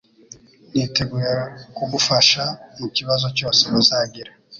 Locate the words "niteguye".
0.71-1.31